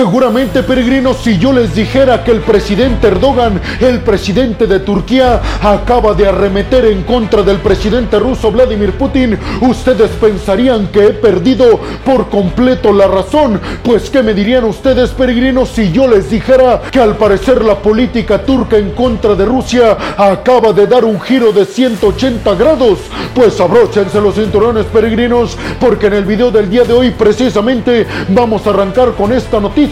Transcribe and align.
Seguramente, 0.00 0.62
peregrinos, 0.62 1.18
si 1.18 1.36
yo 1.36 1.52
les 1.52 1.74
dijera 1.74 2.24
que 2.24 2.30
el 2.30 2.40
presidente 2.40 3.08
Erdogan, 3.08 3.60
el 3.80 4.00
presidente 4.00 4.66
de 4.66 4.80
Turquía, 4.80 5.42
acaba 5.60 6.14
de 6.14 6.26
arremeter 6.26 6.86
en 6.86 7.02
contra 7.02 7.42
del 7.42 7.58
presidente 7.58 8.18
ruso 8.18 8.50
Vladimir 8.50 8.92
Putin, 8.92 9.38
ustedes 9.60 10.10
pensarían 10.12 10.86
que 10.86 11.04
he 11.04 11.10
perdido 11.10 11.78
por 12.02 12.30
completo 12.30 12.94
la 12.94 13.08
razón. 13.08 13.60
Pues, 13.84 14.08
¿qué 14.08 14.22
me 14.22 14.32
dirían 14.32 14.64
ustedes, 14.64 15.10
peregrinos, 15.10 15.68
si 15.68 15.92
yo 15.92 16.08
les 16.08 16.30
dijera 16.30 16.80
que 16.90 16.98
al 16.98 17.18
parecer 17.18 17.62
la 17.62 17.74
política 17.74 18.42
turca 18.42 18.78
en 18.78 18.92
contra 18.92 19.34
de 19.34 19.44
Rusia 19.44 19.98
acaba 20.16 20.72
de 20.72 20.86
dar 20.86 21.04
un 21.04 21.20
giro 21.20 21.52
de 21.52 21.66
180 21.66 22.54
grados? 22.54 23.00
Pues 23.34 23.60
abróchense 23.60 24.18
los 24.18 24.34
cinturones, 24.34 24.86
peregrinos, 24.86 25.58
porque 25.78 26.06
en 26.06 26.14
el 26.14 26.24
video 26.24 26.50
del 26.50 26.70
día 26.70 26.84
de 26.84 26.94
hoy 26.94 27.10
precisamente 27.10 28.06
vamos 28.30 28.66
a 28.66 28.70
arrancar 28.70 29.12
con 29.12 29.30
esta 29.34 29.60
noticia 29.60 29.89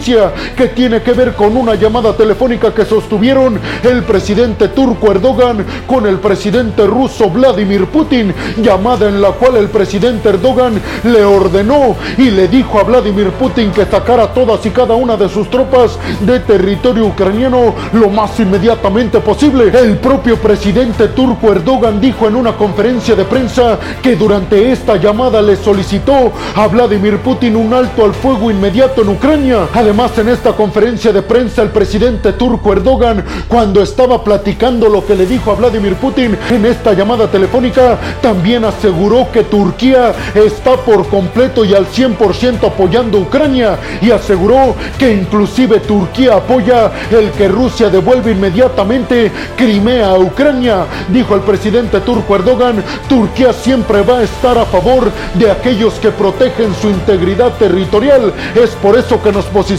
que 0.55 0.67
tiene 0.69 1.01
que 1.01 1.11
ver 1.11 1.33
con 1.33 1.57
una 1.57 1.75
llamada 1.75 2.13
telefónica 2.13 2.73
que 2.73 2.85
sostuvieron 2.85 3.59
el 3.83 4.03
presidente 4.03 4.69
turco 4.69 5.11
Erdogan 5.11 5.65
con 5.85 6.05
el 6.05 6.19
presidente 6.19 6.87
ruso 6.87 7.29
Vladimir 7.29 7.85
Putin, 7.87 8.33
llamada 8.61 9.09
en 9.09 9.21
la 9.21 9.31
cual 9.31 9.57
el 9.57 9.67
presidente 9.67 10.29
Erdogan 10.29 10.81
le 11.03 11.25
ordenó 11.25 11.97
y 12.17 12.31
le 12.31 12.47
dijo 12.47 12.79
a 12.79 12.83
Vladimir 12.83 13.31
Putin 13.31 13.71
que 13.71 13.85
sacara 13.85 14.33
todas 14.33 14.65
y 14.65 14.69
cada 14.69 14.95
una 14.95 15.17
de 15.17 15.27
sus 15.27 15.49
tropas 15.49 15.99
de 16.21 16.39
territorio 16.39 17.07
ucraniano 17.07 17.75
lo 17.93 18.09
más 18.09 18.39
inmediatamente 18.39 19.19
posible. 19.19 19.69
El 19.77 19.97
propio 19.97 20.37
presidente 20.37 21.09
turco 21.09 21.51
Erdogan 21.51 21.99
dijo 21.99 22.25
en 22.25 22.35
una 22.35 22.53
conferencia 22.53 23.15
de 23.15 23.25
prensa 23.25 23.77
que 24.01 24.15
durante 24.15 24.71
esta 24.71 24.95
llamada 24.95 25.41
le 25.41 25.57
solicitó 25.57 26.31
a 26.55 26.67
Vladimir 26.67 27.17
Putin 27.17 27.57
un 27.57 27.73
alto 27.73 28.05
al 28.05 28.13
fuego 28.13 28.49
inmediato 28.49 29.01
en 29.01 29.09
Ucrania. 29.09 29.67
En 29.89 30.29
esta 30.29 30.53
conferencia 30.53 31.11
de 31.11 31.23
prensa, 31.23 31.63
el 31.63 31.69
presidente 31.69 32.33
turco 32.33 32.71
Erdogan, 32.71 33.25
cuando 33.47 33.81
estaba 33.81 34.23
platicando 34.23 34.87
lo 34.87 35.03
que 35.03 35.15
le 35.15 35.25
dijo 35.25 35.51
a 35.51 35.55
Vladimir 35.55 35.95
Putin 35.95 36.37
en 36.51 36.65
esta 36.67 36.93
llamada 36.93 37.25
telefónica, 37.25 37.97
también 38.21 38.63
aseguró 38.65 39.31
que 39.33 39.45
Turquía 39.45 40.13
está 40.35 40.77
por 40.77 41.07
completo 41.07 41.65
y 41.65 41.73
al 41.73 41.87
100% 41.87 42.67
apoyando 42.67 43.17
a 43.17 43.21
Ucrania 43.21 43.79
y 43.99 44.11
aseguró 44.11 44.75
que 44.99 45.11
inclusive 45.11 45.79
Turquía 45.79 46.35
apoya 46.35 46.91
el 47.09 47.31
que 47.31 47.47
Rusia 47.47 47.89
devuelva 47.89 48.29
inmediatamente 48.29 49.31
Crimea 49.57 50.09
a 50.09 50.19
Ucrania. 50.19 50.85
Dijo 51.07 51.33
el 51.33 51.41
presidente 51.41 51.99
turco 52.01 52.35
Erdogan, 52.35 52.83
Turquía 53.07 53.53
siempre 53.53 54.03
va 54.03 54.19
a 54.19 54.23
estar 54.23 54.55
a 54.55 54.65
favor 54.65 55.11
de 55.33 55.49
aquellos 55.49 55.95
que 55.95 56.11
protegen 56.11 56.75
su 56.79 56.89
integridad 56.89 57.53
territorial. 57.53 58.31
Es 58.53 58.69
por 58.75 58.95
eso 58.95 59.19
que 59.23 59.31
nos 59.31 59.45
posicionamos 59.45 59.78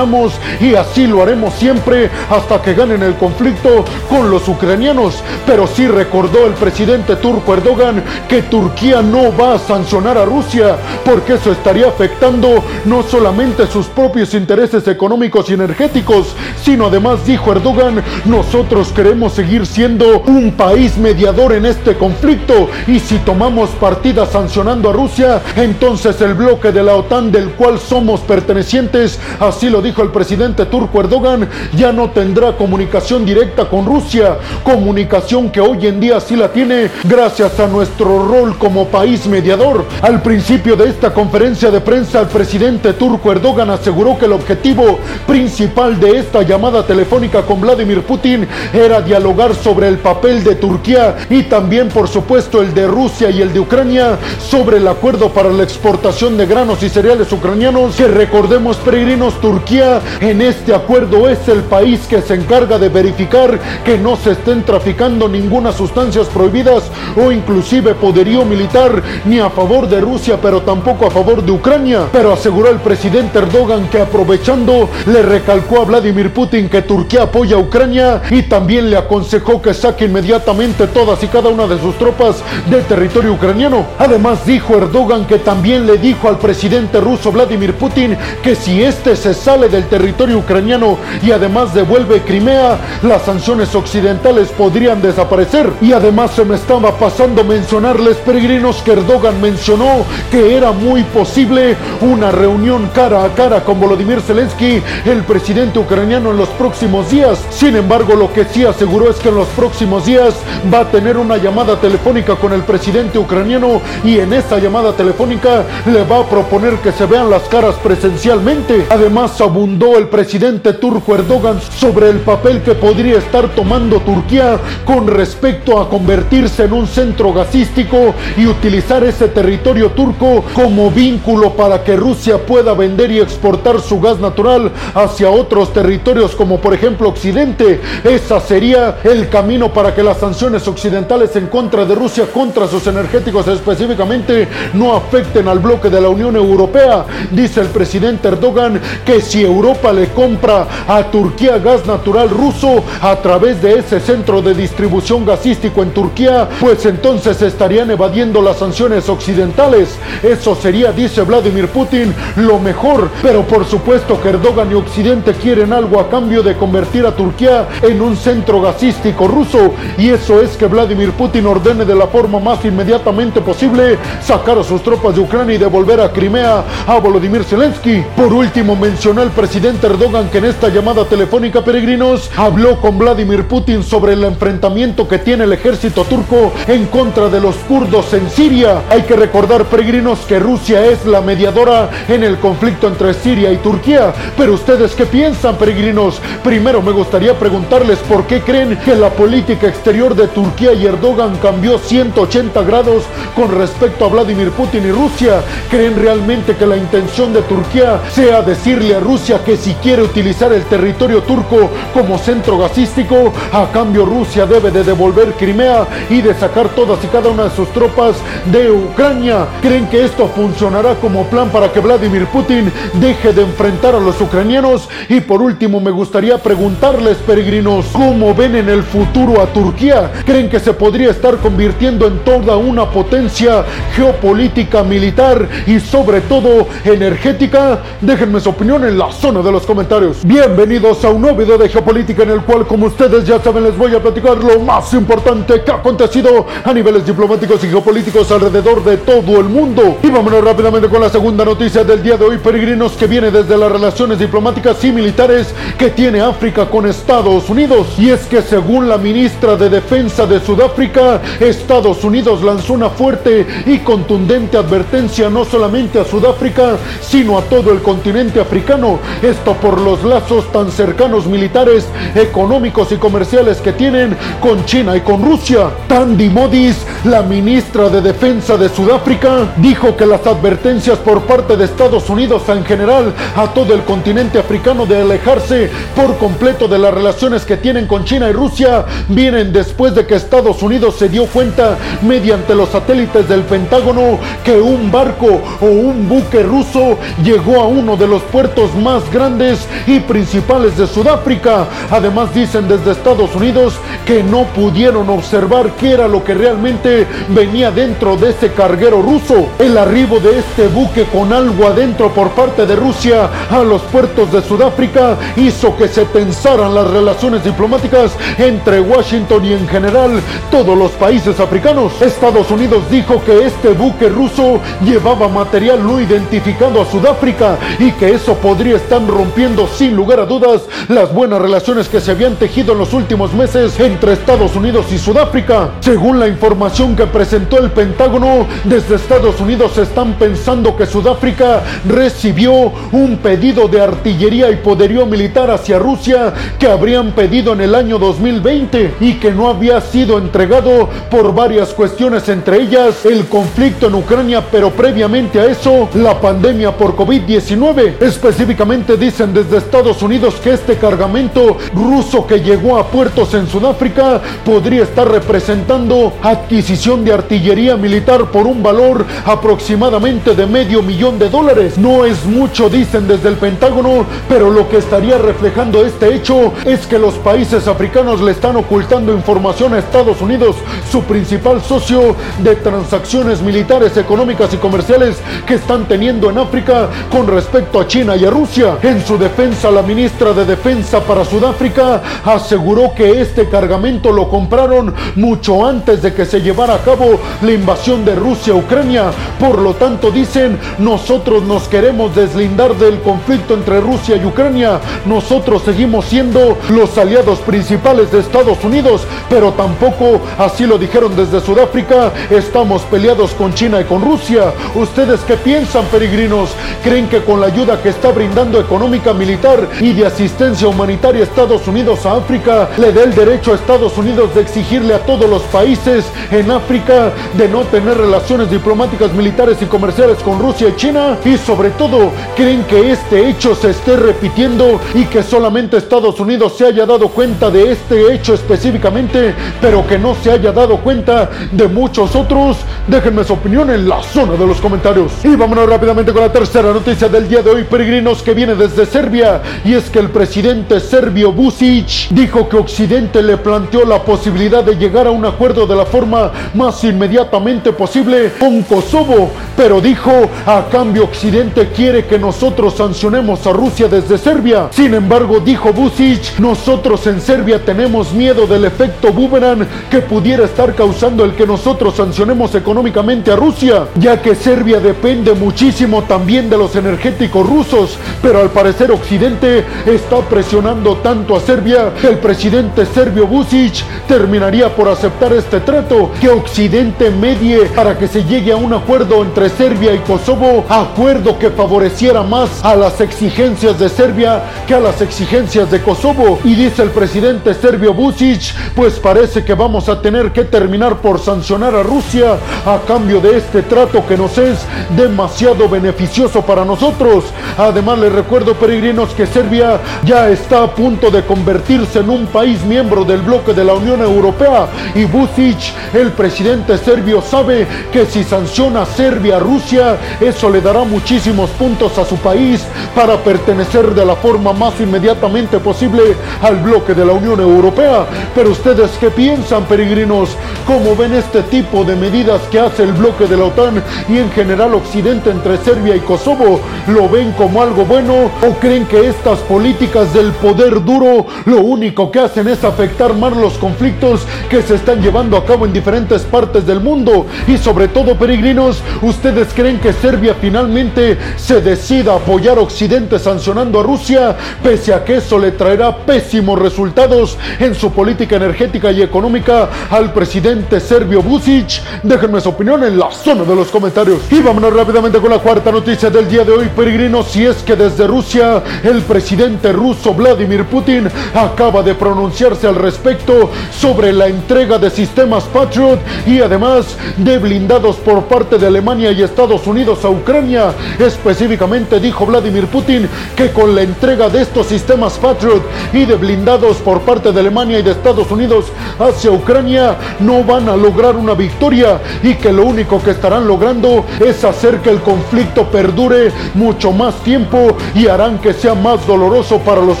y 0.60 0.74
así 0.76 1.08
lo 1.08 1.22
haremos 1.22 1.54
siempre 1.54 2.08
hasta 2.30 2.62
que 2.62 2.74
ganen 2.74 3.02
el 3.02 3.16
conflicto 3.16 3.84
con 4.08 4.30
los 4.30 4.46
ucranianos. 4.46 5.22
Pero 5.44 5.66
sí 5.66 5.88
recordó 5.88 6.46
el 6.46 6.52
presidente 6.52 7.16
turco 7.16 7.54
Erdogan 7.54 8.02
que 8.28 8.42
Turquía 8.42 9.02
no 9.02 9.36
va 9.36 9.54
a 9.54 9.58
sancionar 9.58 10.16
a 10.18 10.24
Rusia 10.24 10.76
porque 11.04 11.34
eso 11.34 11.50
estaría 11.50 11.88
afectando 11.88 12.62
no 12.84 13.02
solamente 13.02 13.66
sus 13.66 13.86
propios 13.86 14.34
intereses 14.34 14.86
económicos 14.86 15.50
y 15.50 15.54
energéticos, 15.54 16.28
sino 16.62 16.86
además 16.86 17.26
dijo 17.26 17.50
Erdogan, 17.50 18.04
nosotros 18.24 18.92
queremos 18.94 19.32
seguir 19.32 19.66
siendo 19.66 20.20
un 20.20 20.52
país 20.52 20.96
mediador 20.96 21.54
en 21.54 21.66
este 21.66 21.96
conflicto 21.96 22.68
y 22.86 23.00
si 23.00 23.18
tomamos 23.18 23.70
partida 23.70 24.26
sancionando 24.26 24.90
a 24.90 24.92
Rusia, 24.92 25.42
entonces 25.56 26.20
el 26.20 26.34
bloque 26.34 26.70
de 26.70 26.84
la 26.84 26.94
OTAN 26.94 27.32
del 27.32 27.50
cual 27.50 27.80
somos 27.80 28.20
pertenecientes, 28.20 29.18
así 29.40 29.71
lo 29.72 29.80
dijo 29.80 30.02
el 30.02 30.10
presidente 30.10 30.66
turco 30.66 31.00
Erdogan, 31.00 31.48
ya 31.74 31.92
no 31.92 32.10
tendrá 32.10 32.52
comunicación 32.52 33.24
directa 33.24 33.70
con 33.70 33.86
Rusia, 33.86 34.36
comunicación 34.62 35.48
que 35.48 35.62
hoy 35.62 35.86
en 35.86 35.98
día 35.98 36.20
sí 36.20 36.36
la 36.36 36.52
tiene 36.52 36.90
gracias 37.04 37.58
a 37.58 37.66
nuestro 37.66 38.28
rol 38.28 38.58
como 38.58 38.88
país 38.88 39.26
mediador. 39.26 39.86
Al 40.02 40.20
principio 40.20 40.76
de 40.76 40.90
esta 40.90 41.14
conferencia 41.14 41.70
de 41.70 41.80
prensa, 41.80 42.20
el 42.20 42.26
presidente 42.26 42.92
turco 42.92 43.32
Erdogan 43.32 43.70
aseguró 43.70 44.18
que 44.18 44.26
el 44.26 44.32
objetivo 44.32 44.98
principal 45.26 45.98
de 45.98 46.18
esta 46.18 46.42
llamada 46.42 46.86
telefónica 46.86 47.40
con 47.40 47.62
Vladimir 47.62 48.02
Putin 48.02 48.46
era 48.74 49.00
dialogar 49.00 49.54
sobre 49.54 49.88
el 49.88 49.96
papel 49.96 50.44
de 50.44 50.56
Turquía 50.56 51.16
y 51.30 51.44
también 51.44 51.88
por 51.88 52.08
supuesto 52.08 52.60
el 52.60 52.74
de 52.74 52.86
Rusia 52.86 53.30
y 53.30 53.40
el 53.40 53.54
de 53.54 53.60
Ucrania 53.60 54.18
sobre 54.38 54.76
el 54.76 54.86
acuerdo 54.86 55.30
para 55.30 55.48
la 55.48 55.62
exportación 55.62 56.36
de 56.36 56.44
granos 56.44 56.82
y 56.82 56.90
cereales 56.90 57.32
ucranianos 57.32 57.96
que 57.96 58.06
recordemos 58.06 58.76
peregrinos 58.76 59.40
Turquía 59.62 60.00
en 60.20 60.42
este 60.42 60.74
acuerdo 60.74 61.28
es 61.28 61.46
el 61.46 61.60
país 61.60 62.00
que 62.08 62.20
se 62.20 62.34
encarga 62.34 62.80
de 62.80 62.88
verificar 62.88 63.60
que 63.84 63.96
no 63.96 64.16
se 64.16 64.32
estén 64.32 64.64
traficando 64.64 65.28
ninguna 65.28 65.70
sustancias 65.70 66.26
prohibidas 66.26 66.90
o 67.16 67.30
inclusive 67.30 67.94
poderío 67.94 68.44
militar 68.44 69.00
ni 69.24 69.38
a 69.38 69.50
favor 69.50 69.88
de 69.88 70.00
Rusia 70.00 70.36
pero 70.42 70.62
tampoco 70.62 71.06
a 71.06 71.12
favor 71.12 71.44
de 71.44 71.52
Ucrania 71.52 72.08
pero 72.10 72.32
aseguró 72.32 72.70
el 72.70 72.80
presidente 72.80 73.38
Erdogan 73.38 73.88
que 73.88 74.00
aprovechando 74.00 74.88
le 75.06 75.22
recalcó 75.22 75.82
a 75.82 75.84
Vladimir 75.84 76.32
Putin 76.32 76.68
que 76.68 76.82
Turquía 76.82 77.22
apoya 77.22 77.54
a 77.54 77.60
Ucrania 77.60 78.20
y 78.30 78.42
también 78.42 78.90
le 78.90 78.96
aconsejó 78.96 79.62
que 79.62 79.74
saque 79.74 80.06
inmediatamente 80.06 80.88
todas 80.88 81.22
y 81.22 81.28
cada 81.28 81.50
una 81.50 81.68
de 81.68 81.78
sus 81.78 81.96
tropas 81.98 82.42
del 82.68 82.82
territorio 82.84 83.34
ucraniano. 83.34 83.86
Además 83.98 84.44
dijo 84.44 84.76
Erdogan 84.76 85.24
que 85.24 85.38
también 85.38 85.86
le 85.86 85.98
dijo 85.98 86.28
al 86.28 86.38
presidente 86.38 87.00
ruso 87.00 87.30
Vladimir 87.30 87.74
Putin 87.74 88.16
que 88.42 88.56
si 88.56 88.82
este 88.82 89.14
se 89.14 89.34
sale 89.42 89.68
del 89.68 89.88
territorio 89.88 90.38
ucraniano 90.38 90.98
y 91.20 91.32
además 91.32 91.74
devuelve 91.74 92.22
Crimea, 92.22 92.78
las 93.02 93.22
sanciones 93.22 93.74
occidentales 93.74 94.50
podrían 94.50 95.02
desaparecer. 95.02 95.68
Y 95.80 95.92
además 95.92 96.30
se 96.30 96.44
me 96.44 96.54
estaba 96.54 96.96
pasando 96.96 97.42
mencionarles 97.42 98.18
peregrinos 98.18 98.82
que 98.82 98.92
Erdogan 98.92 99.40
mencionó 99.40 100.04
que 100.30 100.56
era 100.56 100.70
muy 100.70 101.02
posible 101.02 101.76
una 102.00 102.30
reunión 102.30 102.88
cara 102.94 103.24
a 103.24 103.28
cara 103.30 103.64
con 103.64 103.80
Volodymyr 103.80 104.20
Zelensky, 104.20 104.80
el 105.04 105.24
presidente 105.24 105.80
ucraniano, 105.80 106.30
en 106.30 106.36
los 106.36 106.48
próximos 106.50 107.10
días. 107.10 107.44
Sin 107.50 107.74
embargo, 107.74 108.14
lo 108.14 108.32
que 108.32 108.44
sí 108.44 108.64
aseguró 108.64 109.10
es 109.10 109.16
que 109.16 109.30
en 109.30 109.36
los 109.36 109.48
próximos 109.48 110.06
días 110.06 110.34
va 110.72 110.80
a 110.80 110.90
tener 110.90 111.16
una 111.16 111.36
llamada 111.36 111.80
telefónica 111.80 112.36
con 112.36 112.52
el 112.52 112.62
presidente 112.62 113.18
ucraniano 113.18 113.80
y 114.04 114.20
en 114.20 114.32
esa 114.32 114.58
llamada 114.58 114.92
telefónica 114.92 115.64
le 115.86 116.04
va 116.04 116.20
a 116.20 116.26
proponer 116.26 116.74
que 116.76 116.92
se 116.92 117.06
vean 117.06 117.28
las 117.28 117.42
caras 117.44 117.74
presencialmente. 117.82 118.86
Además, 118.90 119.31
abundó 119.40 119.96
el 119.96 120.08
presidente 120.08 120.74
turco 120.74 121.14
Erdogan 121.14 121.60
sobre 121.60 122.10
el 122.10 122.18
papel 122.20 122.62
que 122.62 122.74
podría 122.74 123.18
estar 123.18 123.48
tomando 123.54 124.00
Turquía 124.00 124.58
con 124.84 125.06
respecto 125.06 125.80
a 125.80 125.88
convertirse 125.88 126.64
en 126.64 126.72
un 126.72 126.86
centro 126.86 127.32
gasístico 127.32 128.14
y 128.36 128.46
utilizar 128.46 129.04
ese 129.04 129.28
territorio 129.28 129.90
turco 129.92 130.44
como 130.54 130.90
vínculo 130.90 131.54
para 131.54 131.82
que 131.82 131.96
Rusia 131.96 132.38
pueda 132.38 132.74
vender 132.74 133.10
y 133.10 133.20
exportar 133.20 133.80
su 133.80 134.00
gas 134.00 134.18
natural 134.18 134.70
hacia 134.94 135.30
otros 135.30 135.72
territorios 135.72 136.34
como 136.34 136.60
por 136.60 136.74
ejemplo 136.74 137.08
Occidente. 137.08 137.80
Esa 138.04 138.40
sería 138.40 138.98
el 139.04 139.28
camino 139.28 139.72
para 139.72 139.94
que 139.94 140.02
las 140.02 140.18
sanciones 140.18 140.66
occidentales 140.68 141.34
en 141.36 141.46
contra 141.46 141.84
de 141.84 141.94
Rusia, 141.94 142.26
contra 142.32 142.66
sus 142.66 142.86
energéticos 142.86 143.48
específicamente, 143.48 144.48
no 144.74 144.94
afecten 144.94 145.48
al 145.48 145.60
bloque 145.60 145.88
de 145.88 146.00
la 146.00 146.08
Unión 146.08 146.36
Europea. 146.36 147.04
Dice 147.30 147.60
el 147.60 147.68
presidente 147.68 148.28
Erdogan 148.28 148.80
que 149.04 149.21
si 149.22 149.42
Europa 149.42 149.92
le 149.92 150.08
compra 150.08 150.66
a 150.86 151.02
Turquía 151.04 151.58
gas 151.58 151.86
natural 151.86 152.28
ruso 152.28 152.82
a 153.00 153.16
través 153.16 153.62
de 153.62 153.78
ese 153.78 154.00
centro 154.00 154.42
de 154.42 154.54
distribución 154.54 155.24
gasístico 155.24 155.82
en 155.82 155.90
Turquía, 155.90 156.48
pues 156.60 156.84
entonces 156.86 157.40
estarían 157.42 157.90
evadiendo 157.90 158.42
las 158.42 158.58
sanciones 158.58 159.08
occidentales. 159.08 159.96
Eso 160.22 160.54
sería, 160.54 160.92
dice 160.92 161.22
Vladimir 161.22 161.68
Putin, 161.68 162.14
lo 162.36 162.58
mejor. 162.58 163.10
Pero 163.22 163.42
por 163.42 163.64
supuesto 163.64 164.20
que 164.20 164.30
Erdogan 164.30 164.70
y 164.70 164.74
Occidente 164.74 165.34
quieren 165.34 165.72
algo 165.72 166.00
a 166.00 166.08
cambio 166.08 166.42
de 166.42 166.56
convertir 166.56 167.06
a 167.06 167.14
Turquía 167.14 167.68
en 167.82 168.00
un 168.02 168.16
centro 168.16 168.60
gasístico 168.60 169.28
ruso. 169.28 169.72
Y 169.98 170.10
eso 170.10 170.40
es 170.40 170.56
que 170.56 170.66
Vladimir 170.66 171.12
Putin 171.12 171.46
ordene 171.46 171.84
de 171.84 171.94
la 171.94 172.06
forma 172.06 172.38
más 172.38 172.64
inmediatamente 172.64 173.40
posible 173.40 173.98
sacar 174.22 174.58
a 174.58 174.64
sus 174.64 174.82
tropas 174.82 175.14
de 175.14 175.20
Ucrania 175.20 175.54
y 175.54 175.58
devolver 175.58 176.00
a 176.00 176.12
Crimea 176.12 176.64
a 176.86 176.98
Volodymyr 176.98 177.44
Zelensky. 177.44 178.04
Por 178.16 178.32
último, 178.32 178.74
mencionó 178.74 179.11
el 179.18 179.30
presidente 179.30 179.86
Erdogan 179.86 180.28
que 180.30 180.38
en 180.38 180.46
esta 180.46 180.68
llamada 180.68 181.04
telefónica, 181.04 181.64
peregrinos, 181.64 182.30
habló 182.36 182.80
con 182.80 182.98
Vladimir 182.98 183.46
Putin 183.46 183.82
sobre 183.82 184.14
el 184.14 184.24
enfrentamiento 184.24 185.08
que 185.08 185.18
tiene 185.18 185.44
el 185.44 185.52
ejército 185.52 186.04
turco 186.04 186.52
en 186.66 186.86
contra 186.86 187.28
de 187.28 187.40
los 187.40 187.56
kurdos 187.56 188.12
en 188.14 188.30
Siria. 188.30 188.82
Hay 188.88 189.02
que 189.02 189.16
recordar, 189.16 189.64
peregrinos, 189.64 190.20
que 190.20 190.38
Rusia 190.38 190.86
es 190.86 191.04
la 191.04 191.20
mediadora 191.20 191.90
en 192.08 192.22
el 192.22 192.38
conflicto 192.38 192.86
entre 192.86 193.12
Siria 193.12 193.52
y 193.52 193.56
Turquía. 193.56 194.12
Pero 194.36 194.54
ustedes 194.54 194.92
qué 194.92 195.04
piensan, 195.04 195.56
peregrinos? 195.56 196.20
Primero 196.42 196.80
me 196.80 196.92
gustaría 196.92 197.38
preguntarles 197.38 197.98
por 198.00 198.24
qué 198.24 198.40
creen 198.40 198.78
que 198.84 198.94
la 198.94 199.10
política 199.10 199.66
exterior 199.66 200.14
de 200.14 200.28
Turquía 200.28 200.72
y 200.72 200.86
Erdogan 200.86 201.36
cambió 201.38 201.78
180 201.78 202.62
grados 202.62 203.04
con 203.34 203.50
respecto 203.50 204.04
a 204.04 204.08
Vladimir 204.08 204.50
Putin 204.52 204.86
y 204.86 204.92
Rusia. 204.92 205.40
¿Creen 205.70 205.96
realmente 205.96 206.56
que 206.56 206.66
la 206.66 206.76
intención 206.76 207.32
de 207.32 207.42
Turquía 207.42 208.00
sea 208.12 208.42
decirle 208.42 208.94
a 208.94 209.00
Rusia 209.02 209.44
que 209.44 209.56
si 209.56 209.74
quiere 209.74 210.02
utilizar 210.02 210.52
el 210.52 210.64
territorio 210.64 211.22
turco 211.22 211.70
como 211.92 212.18
centro 212.18 212.58
gasístico, 212.58 213.32
a 213.52 213.70
cambio 213.72 214.04
Rusia 214.04 214.46
debe 214.46 214.70
de 214.70 214.84
devolver 214.84 215.32
Crimea 215.34 215.86
y 216.08 216.20
de 216.20 216.34
sacar 216.34 216.68
todas 216.70 217.02
y 217.04 217.08
cada 217.08 217.30
una 217.30 217.44
de 217.44 217.50
sus 217.50 217.68
tropas 217.72 218.16
de 218.46 218.70
Ucrania. 218.70 219.46
¿Creen 219.60 219.86
que 219.88 220.04
esto 220.04 220.28
funcionará 220.28 220.94
como 220.96 221.24
plan 221.26 221.50
para 221.50 221.72
que 221.72 221.80
Vladimir 221.80 222.26
Putin 222.26 222.72
deje 222.94 223.32
de 223.32 223.42
enfrentar 223.42 223.94
a 223.94 224.00
los 224.00 224.20
ucranianos? 224.20 224.88
Y 225.08 225.20
por 225.20 225.42
último 225.42 225.80
me 225.80 225.90
gustaría 225.90 226.38
preguntarles, 226.38 227.18
peregrinos, 227.18 227.86
¿cómo 227.92 228.34
ven 228.34 228.56
en 228.56 228.68
el 228.68 228.82
futuro 228.82 229.40
a 229.40 229.46
Turquía? 229.46 230.10
¿Creen 230.24 230.48
que 230.48 230.60
se 230.60 230.72
podría 230.72 231.10
estar 231.10 231.36
convirtiendo 231.38 232.06
en 232.06 232.18
toda 232.20 232.56
una 232.56 232.90
potencia 232.90 233.64
geopolítica, 233.94 234.82
militar 234.82 235.48
y 235.66 235.80
sobre 235.80 236.20
todo 236.22 236.68
energética? 236.84 237.80
Déjenme 238.00 238.40
su 238.40 238.50
opinión 238.50 238.84
en 238.84 238.91
la 238.96 239.10
zona 239.10 239.40
de 239.42 239.50
los 239.50 239.64
comentarios. 239.64 240.18
Bienvenidos 240.24 241.04
a 241.04 241.10
un 241.10 241.22
nuevo 241.22 241.38
video 241.38 241.56
de 241.56 241.68
geopolítica 241.68 242.22
en 242.22 242.30
el 242.30 242.42
cual, 242.42 242.66
como 242.66 242.86
ustedes 242.86 243.26
ya 243.26 243.40
saben, 243.40 243.64
les 243.64 243.76
voy 243.76 243.94
a 243.94 244.02
platicar 244.02 244.36
lo 244.42 244.60
más 244.60 244.92
importante 244.94 245.62
que 245.62 245.70
ha 245.70 245.76
acontecido 245.76 246.46
a 246.64 246.72
niveles 246.72 247.06
diplomáticos 247.06 247.62
y 247.64 247.68
geopolíticos 247.68 248.30
alrededor 248.30 248.84
de 248.84 248.98
todo 248.98 249.38
el 249.38 249.46
mundo. 249.46 249.98
Y 250.02 250.08
vámonos 250.08 250.44
rápidamente 250.44 250.88
con 250.88 251.00
la 251.00 251.08
segunda 251.08 251.44
noticia 251.44 251.84
del 251.84 252.02
día 252.02 252.16
de 252.16 252.24
hoy, 252.24 252.38
peregrinos, 252.38 252.92
que 252.92 253.06
viene 253.06 253.30
desde 253.30 253.56
las 253.56 253.72
relaciones 253.72 254.18
diplomáticas 254.18 254.82
y 254.84 254.92
militares 254.92 255.54
que 255.78 255.90
tiene 255.90 256.20
África 256.20 256.68
con 256.68 256.86
Estados 256.86 257.48
Unidos. 257.48 257.86
Y 257.98 258.10
es 258.10 258.26
que 258.26 258.42
según 258.42 258.88
la 258.88 258.98
ministra 258.98 259.56
de 259.56 259.70
Defensa 259.70 260.26
de 260.26 260.40
Sudáfrica, 260.40 261.20
Estados 261.40 262.04
Unidos 262.04 262.42
lanzó 262.42 262.74
una 262.74 262.90
fuerte 262.90 263.46
y 263.66 263.78
contundente 263.78 264.56
advertencia 264.56 265.30
no 265.30 265.44
solamente 265.44 265.98
a 265.98 266.04
Sudáfrica, 266.04 266.76
sino 267.00 267.38
a 267.38 267.42
todo 267.42 267.72
el 267.72 267.80
continente 267.80 268.40
africano. 268.40 268.81
Esto 269.22 269.54
por 269.54 269.80
los 269.80 270.02
lazos 270.02 270.50
tan 270.50 270.72
cercanos 270.72 271.26
militares, 271.26 271.86
económicos 272.16 272.90
y 272.90 272.96
comerciales 272.96 273.58
que 273.58 273.72
tienen 273.72 274.16
con 274.40 274.64
China 274.64 274.96
y 274.96 275.02
con 275.02 275.22
Rusia. 275.22 275.70
Tandy 275.86 276.28
Modis, 276.28 276.84
la 277.04 277.22
ministra 277.22 277.88
de 277.88 278.00
Defensa 278.00 278.56
de 278.56 278.68
Sudáfrica, 278.68 279.52
dijo 279.58 279.96
que 279.96 280.04
las 280.04 280.26
advertencias 280.26 280.98
por 280.98 281.22
parte 281.22 281.56
de 281.56 281.64
Estados 281.64 282.10
Unidos 282.10 282.42
en 282.48 282.64
general 282.64 283.14
a 283.36 283.46
todo 283.54 283.72
el 283.72 283.82
continente 283.82 284.40
africano 284.40 284.84
de 284.84 285.00
alejarse 285.00 285.70
por 285.94 286.18
completo 286.18 286.66
de 286.66 286.78
las 286.78 286.92
relaciones 286.92 287.44
que 287.44 287.58
tienen 287.58 287.86
con 287.86 288.04
China 288.04 288.30
y 288.30 288.32
Rusia 288.32 288.84
vienen 289.08 289.52
después 289.52 289.94
de 289.94 290.06
que 290.06 290.16
Estados 290.16 290.60
Unidos 290.60 290.96
se 290.98 291.08
dio 291.08 291.26
cuenta 291.26 291.78
mediante 292.02 292.56
los 292.56 292.70
satélites 292.70 293.28
del 293.28 293.42
Pentágono 293.42 294.18
que 294.44 294.60
un 294.60 294.90
barco 294.90 295.40
o 295.60 295.66
un 295.66 296.08
buque 296.08 296.42
ruso 296.42 296.98
llegó 297.22 297.60
a 297.60 297.66
uno 297.66 297.96
de 297.96 298.08
los 298.08 298.22
puertos 298.22 298.71
más 298.74 299.10
grandes 299.12 299.66
y 299.86 300.00
principales 300.00 300.76
de 300.76 300.86
Sudáfrica. 300.86 301.66
Además 301.90 302.34
dicen 302.34 302.68
desde 302.68 302.92
Estados 302.92 303.34
Unidos 303.34 303.74
que 304.06 304.22
no 304.22 304.44
pudieron 304.44 305.08
observar 305.10 305.72
qué 305.72 305.92
era 305.92 306.08
lo 306.08 306.24
que 306.24 306.34
realmente 306.34 307.06
venía 307.28 307.70
dentro 307.70 308.16
de 308.16 308.30
ese 308.30 308.52
carguero 308.52 309.02
ruso. 309.02 309.48
El 309.58 309.76
arribo 309.76 310.20
de 310.20 310.38
este 310.38 310.68
buque 310.68 311.04
con 311.04 311.32
algo 311.32 311.66
adentro 311.66 312.10
por 312.10 312.30
parte 312.30 312.66
de 312.66 312.76
Rusia 312.76 313.28
a 313.50 313.62
los 313.62 313.82
puertos 313.82 314.32
de 314.32 314.42
Sudáfrica 314.42 315.16
hizo 315.36 315.76
que 315.76 315.88
se 315.88 316.04
tensaran 316.06 316.74
las 316.74 316.90
relaciones 316.90 317.44
diplomáticas 317.44 318.12
entre 318.38 318.80
Washington 318.80 319.44
y 319.44 319.52
en 319.52 319.68
general 319.68 320.20
todos 320.50 320.76
los 320.76 320.90
países 320.92 321.38
africanos. 321.40 322.00
Estados 322.00 322.50
Unidos 322.50 322.84
dijo 322.90 323.22
que 323.24 323.46
este 323.46 323.70
buque 323.70 324.08
ruso 324.08 324.60
llevaba 324.84 325.28
material 325.28 325.84
no 325.84 326.00
identificado 326.00 326.82
a 326.82 326.86
Sudáfrica 326.86 327.58
y 327.78 327.92
que 327.92 328.14
eso 328.14 328.34
podría 328.52 328.76
estar 328.76 329.00
rompiendo 329.06 329.66
sin 329.66 329.96
lugar 329.96 330.20
a 330.20 330.26
dudas 330.26 330.60
las 330.88 331.10
buenas 331.10 331.40
relaciones 331.40 331.88
que 331.88 332.02
se 332.02 332.10
habían 332.10 332.36
tejido 332.36 332.74
en 332.74 332.80
los 332.80 332.92
últimos 332.92 333.32
meses 333.32 333.80
entre 333.80 334.12
Estados 334.12 334.54
Unidos 334.54 334.92
y 334.92 334.98
Sudáfrica. 334.98 335.70
Según 335.80 336.20
la 336.20 336.28
información 336.28 336.94
que 336.94 337.06
presentó 337.06 337.56
el 337.56 337.70
Pentágono, 337.70 338.46
desde 338.64 338.96
Estados 338.96 339.40
Unidos 339.40 339.78
están 339.78 340.18
pensando 340.18 340.76
que 340.76 340.84
Sudáfrica 340.84 341.62
recibió 341.88 342.52
un 342.92 343.20
pedido 343.22 343.68
de 343.68 343.80
artillería 343.80 344.50
y 344.50 344.56
poderío 344.56 345.06
militar 345.06 345.50
hacia 345.50 345.78
Rusia 345.78 346.34
que 346.58 346.66
habrían 346.66 347.12
pedido 347.12 347.54
en 347.54 347.62
el 347.62 347.74
año 347.74 347.98
2020 347.98 348.96
y 349.00 349.14
que 349.14 349.30
no 349.30 349.48
había 349.48 349.80
sido 349.80 350.18
entregado 350.18 350.90
por 351.10 351.34
varias 351.34 351.70
cuestiones, 351.70 352.28
entre 352.28 352.60
ellas 352.60 353.06
el 353.06 353.24
conflicto 353.28 353.86
en 353.86 353.94
Ucrania, 353.94 354.44
pero 354.52 354.70
previamente 354.72 355.40
a 355.40 355.46
eso, 355.46 355.88
la 355.94 356.20
pandemia 356.20 356.76
por 356.76 356.94
COVID-19. 356.94 357.94
Específicamente 358.42 358.96
dicen 358.96 359.32
desde 359.32 359.58
Estados 359.58 360.02
Unidos 360.02 360.34
que 360.42 360.50
este 360.50 360.76
cargamento 360.76 361.58
ruso 361.72 362.26
que 362.26 362.40
llegó 362.40 362.76
a 362.76 362.88
puertos 362.88 363.34
en 363.34 363.46
Sudáfrica 363.46 364.20
podría 364.44 364.82
estar 364.82 365.08
representando 365.08 366.12
adquisición 366.20 367.04
de 367.04 367.12
artillería 367.12 367.76
militar 367.76 368.32
por 368.32 368.48
un 368.48 368.60
valor 368.60 369.06
aproximadamente 369.26 370.34
de 370.34 370.46
medio 370.46 370.82
millón 370.82 371.20
de 371.20 371.30
dólares. 371.30 371.78
No 371.78 372.04
es 372.04 372.24
mucho, 372.24 372.68
dicen 372.68 373.06
desde 373.06 373.28
el 373.28 373.36
Pentágono, 373.36 374.06
pero 374.28 374.50
lo 374.50 374.68
que 374.68 374.78
estaría 374.78 375.18
reflejando 375.18 375.84
este 375.84 376.12
hecho 376.12 376.52
es 376.64 376.84
que 376.88 376.98
los 376.98 377.14
países 377.14 377.68
africanos 377.68 378.20
le 378.20 378.32
están 378.32 378.56
ocultando 378.56 379.14
información 379.14 379.72
a 379.72 379.78
Estados 379.78 380.20
Unidos, 380.20 380.56
su 380.90 381.04
principal 381.04 381.62
socio 381.62 382.16
de 382.42 382.56
transacciones 382.56 383.40
militares, 383.40 383.96
económicas 383.96 384.52
y 384.52 384.56
comerciales 384.56 385.18
que 385.46 385.54
están 385.54 385.86
teniendo 385.86 386.28
en 386.28 386.38
África 386.38 386.88
con 387.08 387.28
respecto 387.28 387.78
a 387.78 387.86
China 387.86 388.16
y 388.16 388.24
a 388.24 388.31
Rusia. 388.32 388.78
En 388.82 389.04
su 389.04 389.18
defensa, 389.18 389.70
la 389.70 389.82
ministra 389.82 390.32
de 390.32 390.46
Defensa 390.46 391.00
para 391.00 391.24
Sudáfrica 391.24 392.00
aseguró 392.24 392.94
que 392.94 393.20
este 393.20 393.48
cargamento 393.48 394.10
lo 394.10 394.28
compraron 394.28 394.94
mucho 395.16 395.66
antes 395.66 396.00
de 396.00 396.14
que 396.14 396.24
se 396.24 396.40
llevara 396.40 396.74
a 396.74 396.78
cabo 396.78 397.20
la 397.42 397.52
invasión 397.52 398.04
de 398.04 398.14
Rusia 398.14 398.54
a 398.54 398.56
Ucrania. 398.56 399.10
Por 399.38 399.58
lo 399.58 399.74
tanto, 399.74 400.10
dicen, 400.10 400.58
nosotros 400.78 401.42
nos 401.42 401.68
queremos 401.68 402.14
deslindar 402.14 402.74
del 402.76 403.00
conflicto 403.00 403.52
entre 403.52 403.80
Rusia 403.80 404.16
y 404.16 404.24
Ucrania. 404.24 404.80
Nosotros 405.04 405.62
seguimos 405.62 406.06
siendo 406.06 406.56
los 406.70 406.96
aliados 406.96 407.38
principales 407.40 408.10
de 408.10 408.20
Estados 408.20 408.64
Unidos, 408.64 409.02
pero 409.28 409.52
tampoco, 409.52 410.20
así 410.38 410.66
lo 410.66 410.78
dijeron 410.78 411.14
desde 411.14 411.40
Sudáfrica, 411.40 412.12
estamos 412.30 412.82
peleados 412.82 413.32
con 413.32 413.52
China 413.52 413.80
y 413.80 413.84
con 413.84 414.02
Rusia. 414.02 414.52
¿Ustedes 414.74 415.20
qué 415.26 415.36
piensan, 415.36 415.84
peregrinos? 415.86 416.50
¿Creen 416.82 417.08
que 417.08 417.22
con 417.22 417.40
la 417.40 417.48
ayuda 417.48 417.82
que 417.82 417.90
está 417.90 418.08
brindando 418.08 418.21
económica, 418.22 419.12
militar 419.12 419.68
y 419.80 419.92
de 419.92 420.06
asistencia 420.06 420.68
humanitaria 420.68 421.24
Estados 421.24 421.66
Unidos 421.66 422.06
a 422.06 422.16
África, 422.16 422.68
le 422.78 422.92
dé 422.92 423.02
el 423.04 423.14
derecho 423.14 423.52
a 423.52 423.56
Estados 423.56 423.96
Unidos 423.98 424.34
de 424.34 424.42
exigirle 424.42 424.94
a 424.94 425.00
todos 425.00 425.28
los 425.28 425.42
países 425.42 426.04
en 426.30 426.50
África 426.50 427.10
de 427.36 427.48
no 427.48 427.62
tener 427.62 427.96
relaciones 427.98 428.50
diplomáticas, 428.50 429.12
militares 429.12 429.58
y 429.60 429.66
comerciales 429.66 430.18
con 430.18 430.38
Rusia 430.38 430.68
y 430.68 430.76
China? 430.76 431.18
Y 431.24 431.36
sobre 431.36 431.70
todo, 431.70 432.12
¿creen 432.36 432.64
que 432.64 432.92
este 432.92 433.28
hecho 433.28 433.54
se 433.54 433.70
esté 433.70 433.96
repitiendo 433.96 434.80
y 434.94 435.04
que 435.06 435.22
solamente 435.22 435.76
Estados 435.76 436.20
Unidos 436.20 436.54
se 436.56 436.66
haya 436.66 436.86
dado 436.86 437.08
cuenta 437.08 437.50
de 437.50 437.72
este 437.72 438.14
hecho 438.14 438.34
específicamente, 438.34 439.34
pero 439.60 439.86
que 439.86 439.98
no 439.98 440.14
se 440.14 440.30
haya 440.30 440.52
dado 440.52 440.78
cuenta 440.78 441.28
de 441.50 441.66
muchos 441.66 442.14
otros? 442.14 442.58
Déjenme 442.86 443.24
su 443.24 443.32
opinión 443.32 443.70
en 443.70 443.88
la 443.88 444.02
zona 444.02 444.34
de 444.34 444.46
los 444.46 444.60
comentarios. 444.60 445.12
Y 445.24 445.34
vámonos 445.34 445.68
rápidamente 445.68 446.12
con 446.12 446.22
la 446.22 446.32
tercera 446.32 446.72
noticia 446.72 447.08
del 447.08 447.28
día 447.28 447.42
de 447.42 447.50
hoy, 447.50 447.64
peregrinos, 447.64 448.11
que 448.20 448.34
viene 448.34 448.54
desde 448.54 448.84
Serbia. 448.84 449.40
Y 449.64 449.74
es 449.74 449.88
que 449.88 450.00
el 450.00 450.10
presidente 450.10 450.80
serbio 450.80 451.32
Vucic 451.32 452.10
dijo 452.10 452.48
que 452.48 452.56
Occidente 452.56 453.22
le 453.22 453.38
planteó 453.38 453.84
la 453.84 454.02
posibilidad 454.02 454.64
de 454.64 454.76
llegar 454.76 455.06
a 455.06 455.10
un 455.10 455.24
acuerdo 455.24 455.66
de 455.66 455.76
la 455.76 455.86
forma 455.86 456.32
más 456.54 456.82
inmediatamente 456.84 457.72
posible 457.72 458.32
con 458.38 458.62
Kosovo, 458.62 459.30
pero 459.56 459.80
dijo, 459.80 460.10
a 460.44 460.66
cambio 460.70 461.04
Occidente 461.04 461.68
quiere 461.68 462.04
que 462.06 462.18
nosotros 462.18 462.74
sancionemos 462.74 463.46
a 463.46 463.52
Rusia 463.52 463.88
desde 463.88 464.18
Serbia. 464.18 464.68
Sin 464.72 464.92
embargo, 464.94 465.40
dijo 465.40 465.72
Vucic, 465.72 466.38
nosotros 466.38 467.06
en 467.06 467.20
Serbia 467.20 467.64
tenemos 467.64 468.12
miedo 468.12 468.46
del 468.46 468.64
efecto 468.64 469.12
boomerang 469.12 469.66
que 469.88 470.00
pudiera 470.00 470.44
estar 470.44 470.74
causando 470.74 471.24
el 471.24 471.34
que 471.34 471.46
nosotros 471.46 471.94
sancionemos 471.94 472.54
económicamente 472.54 473.30
a 473.30 473.36
Rusia, 473.36 473.86
ya 473.94 474.20
que 474.20 474.34
Serbia 474.34 474.80
depende 474.80 475.32
muchísimo 475.34 476.02
también 476.02 476.50
de 476.50 476.56
los 476.56 476.74
energéticos 476.74 477.48
rusos, 477.48 477.98
pero 478.20 478.40
al 478.40 478.50
parecer 478.50 478.90
Occidente 478.90 479.64
está 479.86 480.20
presionando 480.20 480.96
tanto 480.96 481.36
a 481.36 481.40
Serbia 481.40 481.92
que 482.00 482.08
el 482.08 482.18
presidente 482.18 482.86
serbio 482.86 483.26
Vucic 483.26 483.84
terminaría 484.06 484.74
por 484.74 484.88
aceptar 484.88 485.32
este 485.32 485.60
trato, 485.60 486.10
que 486.20 486.28
Occidente 486.28 487.10
medie 487.10 487.66
para 487.74 487.96
que 487.98 488.08
se 488.08 488.24
llegue 488.24 488.52
a 488.52 488.56
un 488.56 488.72
acuerdo 488.72 489.22
entre 489.22 489.48
Serbia 489.48 489.94
y 489.94 489.98
Kosovo, 490.00 490.64
acuerdo 490.68 491.38
que 491.38 491.50
favoreciera 491.50 492.22
más 492.22 492.64
a 492.64 492.74
las 492.74 493.00
exigencias 493.00 493.78
de 493.78 493.88
Serbia 493.88 494.42
que 494.66 494.74
a 494.74 494.80
las 494.80 495.00
exigencias 495.00 495.70
de 495.70 495.80
Kosovo. 495.80 496.38
Y 496.44 496.54
dice 496.54 496.82
el 496.82 496.90
presidente 496.90 497.54
serbio 497.54 497.94
Vucic, 497.94 498.54
pues 498.74 498.98
parece 498.98 499.44
que 499.44 499.54
vamos 499.54 499.88
a 499.88 500.00
tener 500.00 500.32
que 500.32 500.44
terminar 500.44 500.96
por 500.96 501.18
sancionar 501.18 501.74
a 501.74 501.82
Rusia 501.82 502.36
a 502.66 502.78
cambio 502.86 503.20
de 503.20 503.36
este 503.36 503.62
trato 503.62 504.06
que 504.06 504.16
nos 504.16 504.36
es 504.38 504.58
demasiado 504.96 505.68
beneficioso 505.68 506.42
para 506.42 506.64
nosotros. 506.64 507.24
Además 507.56 507.91
les 507.96 508.12
recuerdo 508.12 508.54
peregrinos 508.54 509.10
que 509.10 509.26
Serbia 509.26 509.80
ya 510.04 510.28
está 510.28 510.62
a 510.62 510.74
punto 510.74 511.10
de 511.10 511.24
convertirse 511.24 511.98
en 511.98 512.10
un 512.10 512.26
país 512.26 512.62
miembro 512.64 513.04
del 513.04 513.20
bloque 513.20 513.52
de 513.52 513.64
la 513.64 513.74
Unión 513.74 514.00
Europea 514.00 514.68
y 514.94 515.04
Vucic, 515.04 515.58
el 515.92 516.12
presidente 516.12 516.78
serbio, 516.78 517.20
sabe 517.20 517.66
que 517.92 518.06
si 518.06 518.24
sanciona 518.24 518.86
Serbia 518.86 519.36
a 519.36 519.40
Rusia, 519.40 519.96
eso 520.20 520.48
le 520.48 520.60
dará 520.60 520.84
muchísimos 520.84 521.50
puntos 521.50 521.98
a 521.98 522.04
su 522.04 522.16
país 522.16 522.64
para 522.94 523.16
pertenecer 523.16 523.94
de 523.94 524.04
la 524.04 524.16
forma 524.16 524.52
más 524.52 524.80
inmediatamente 524.80 525.58
posible 525.58 526.02
al 526.40 526.56
bloque 526.56 526.94
de 526.94 527.04
la 527.04 527.12
Unión 527.12 527.40
Europea. 527.40 528.06
Pero 528.34 528.50
ustedes 528.50 528.90
qué 529.00 529.10
piensan, 529.10 529.64
peregrinos? 529.64 530.30
¿Cómo 530.66 530.96
ven 530.96 531.14
este 531.14 531.42
tipo 531.42 531.84
de 531.84 531.96
medidas 531.96 532.40
que 532.50 532.60
hace 532.60 532.84
el 532.84 532.92
bloque 532.92 533.26
de 533.26 533.36
la 533.36 533.44
OTAN 533.44 533.82
y 534.08 534.18
en 534.18 534.30
general 534.30 534.74
Occidente 534.74 535.30
entre 535.30 535.58
Serbia 535.58 535.96
y 535.96 536.00
Kosovo? 536.00 536.60
¿Lo 536.86 537.08
ven 537.08 537.32
como 537.32 537.62
algo 537.62 537.81
bueno 537.84 538.30
o 538.42 538.52
creen 538.60 538.86
que 538.86 539.08
estas 539.08 539.38
políticas 539.40 540.12
del 540.12 540.32
poder 540.32 540.84
duro 540.84 541.26
lo 541.46 541.60
único 541.60 542.10
que 542.10 542.20
hacen 542.20 542.48
es 542.48 542.64
afectar 542.64 543.14
más 543.14 543.36
los 543.36 543.54
conflictos 543.54 544.22
que 544.48 544.62
se 544.62 544.74
están 544.74 545.00
llevando 545.00 545.36
a 545.36 545.44
cabo 545.44 545.66
en 545.66 545.72
diferentes 545.72 546.22
partes 546.22 546.66
del 546.66 546.80
mundo? 546.80 547.26
Y 547.46 547.58
sobre 547.58 547.88
todo, 547.88 548.16
peregrinos, 548.16 548.82
¿ustedes 549.00 549.48
creen 549.54 549.78
que 549.78 549.92
Serbia 549.92 550.34
finalmente 550.40 551.18
se 551.36 551.60
decida 551.60 552.12
a 552.12 552.16
apoyar 552.16 552.58
a 552.58 552.62
Occidente 552.62 553.18
sancionando 553.18 553.80
a 553.80 553.82
Rusia, 553.82 554.36
pese 554.62 554.92
a 554.92 555.04
que 555.04 555.16
eso 555.16 555.38
le 555.38 555.52
traerá 555.52 555.96
pésimos 555.96 556.58
resultados 556.58 557.38
en 557.58 557.74
su 557.74 557.92
política 557.92 558.36
energética 558.36 558.92
y 558.92 559.02
económica 559.02 559.68
al 559.90 560.12
presidente 560.12 560.80
serbio 560.80 561.22
Vucic? 561.22 561.82
Déjenme 562.02 562.40
su 562.40 562.50
opinión 562.50 562.82
en 562.84 562.98
la 562.98 563.10
zona 563.10 563.44
de 563.44 563.54
los 563.54 563.68
comentarios. 563.68 564.20
Y 564.30 564.40
vámonos 564.40 564.74
rápidamente 564.74 565.18
con 565.18 565.30
la 565.30 565.38
cuarta 565.38 565.70
noticia 565.70 566.10
del 566.10 566.28
día 566.28 566.44
de 566.44 566.52
hoy, 566.52 566.68
peregrinos, 566.74 567.28
si 567.28 567.44
es 567.46 567.61
que 567.62 567.76
desde 567.76 568.06
Rusia 568.06 568.62
el 568.82 569.02
presidente 569.02 569.72
ruso 569.72 570.14
Vladimir 570.14 570.64
Putin 570.64 571.08
acaba 571.34 571.82
de 571.82 571.94
pronunciarse 571.94 572.66
al 572.66 572.76
respecto 572.76 573.50
sobre 573.70 574.12
la 574.12 574.26
entrega 574.26 574.78
de 574.78 574.90
sistemas 574.90 575.44
Patriot 575.44 575.98
y 576.26 576.40
además 576.40 576.96
de 577.16 577.38
blindados 577.38 577.96
por 577.96 578.24
parte 578.24 578.58
de 578.58 578.66
Alemania 578.66 579.12
y 579.12 579.22
Estados 579.22 579.66
Unidos 579.66 580.04
a 580.04 580.10
Ucrania. 580.10 580.72
Específicamente 580.98 582.00
dijo 582.00 582.26
Vladimir 582.26 582.66
Putin 582.66 583.08
que 583.36 583.50
con 583.50 583.74
la 583.74 583.82
entrega 583.82 584.28
de 584.28 584.42
estos 584.42 584.66
sistemas 584.66 585.18
Patriot 585.18 585.62
y 585.92 586.04
de 586.04 586.14
blindados 586.14 586.78
por 586.78 587.00
parte 587.00 587.32
de 587.32 587.40
Alemania 587.40 587.78
y 587.78 587.82
de 587.82 587.92
Estados 587.92 588.30
Unidos 588.30 588.66
hacia 588.98 589.30
Ucrania 589.30 589.96
no 590.20 590.42
van 590.44 590.68
a 590.68 590.76
lograr 590.76 591.16
una 591.16 591.34
victoria 591.34 592.00
y 592.22 592.34
que 592.34 592.52
lo 592.52 592.64
único 592.64 593.02
que 593.02 593.10
estarán 593.10 593.46
logrando 593.46 594.04
es 594.20 594.44
hacer 594.44 594.78
que 594.78 594.90
el 594.90 595.00
conflicto 595.00 595.64
perdure 595.70 596.32
mucho 596.54 596.92
más 596.92 597.14
tiempo 597.22 597.51
y 597.94 598.06
harán 598.06 598.38
que 598.38 598.54
sea 598.54 598.74
más 598.74 599.06
doloroso 599.06 599.58
para 599.58 599.82
los 599.82 600.00